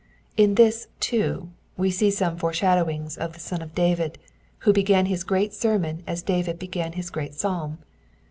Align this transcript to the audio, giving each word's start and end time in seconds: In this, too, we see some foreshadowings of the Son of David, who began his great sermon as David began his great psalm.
In 0.35 0.55
this, 0.55 0.87
too, 0.99 1.51
we 1.77 1.91
see 1.91 2.09
some 2.09 2.35
foreshadowings 2.35 3.19
of 3.19 3.33
the 3.33 3.39
Son 3.39 3.61
of 3.61 3.75
David, 3.75 4.17
who 4.61 4.73
began 4.73 5.05
his 5.05 5.23
great 5.23 5.53
sermon 5.53 6.01
as 6.07 6.23
David 6.23 6.57
began 6.57 6.93
his 6.93 7.11
great 7.11 7.35
psalm. 7.35 7.77